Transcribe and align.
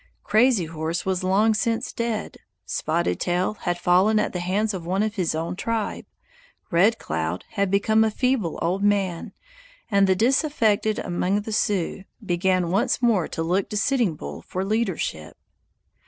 Crazy 0.23 0.65
Horse 0.65 1.05
was 1.05 1.23
long 1.23 1.53
since 1.53 1.93
dead; 1.93 2.37
Spotted 2.65 3.19
Tail 3.19 3.53
had 3.53 3.77
fallen 3.77 4.17
at 4.17 4.33
the 4.33 4.39
hands 4.39 4.73
of 4.73 4.83
one 4.83 5.03
of 5.03 5.13
his 5.13 5.35
own 5.35 5.55
tribe; 5.55 6.05
Red 6.71 6.97
Cloud 6.97 7.45
had 7.49 7.69
become 7.69 8.03
a 8.03 8.09
feeble 8.09 8.57
old 8.63 8.81
man, 8.83 9.31
and 9.91 10.07
the 10.07 10.15
disaffected 10.15 10.97
among 10.97 11.41
the 11.41 11.53
Sioux 11.53 12.03
began 12.25 12.71
once 12.71 12.99
more 13.03 13.27
to 13.27 13.43
look 13.43 13.69
to 13.69 13.77
Sitting 13.77 14.15
Bull 14.15 14.41
for 14.41 14.65
leadership. 14.65 15.37